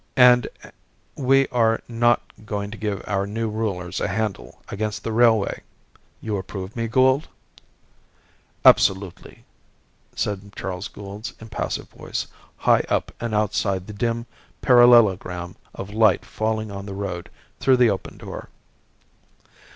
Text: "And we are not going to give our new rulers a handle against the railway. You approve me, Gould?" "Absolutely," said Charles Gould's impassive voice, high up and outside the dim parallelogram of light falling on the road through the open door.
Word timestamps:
"And 0.17 0.47
we 1.15 1.47
are 1.49 1.79
not 1.87 2.21
going 2.43 2.71
to 2.71 2.77
give 2.79 3.03
our 3.05 3.27
new 3.27 3.47
rulers 3.51 4.01
a 4.01 4.07
handle 4.07 4.59
against 4.69 5.03
the 5.03 5.11
railway. 5.11 5.61
You 6.21 6.37
approve 6.37 6.75
me, 6.75 6.87
Gould?" 6.87 7.27
"Absolutely," 8.65 9.45
said 10.15 10.55
Charles 10.55 10.87
Gould's 10.87 11.33
impassive 11.39 11.87
voice, 11.89 12.25
high 12.57 12.83
up 12.89 13.11
and 13.19 13.35
outside 13.35 13.85
the 13.85 13.93
dim 13.93 14.25
parallelogram 14.63 15.55
of 15.75 15.91
light 15.91 16.25
falling 16.25 16.71
on 16.71 16.87
the 16.87 16.95
road 16.95 17.29
through 17.59 17.77
the 17.77 17.91
open 17.91 18.17
door. 18.17 18.49